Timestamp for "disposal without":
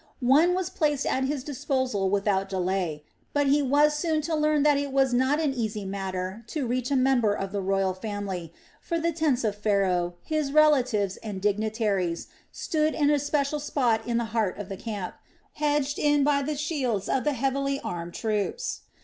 1.43-2.49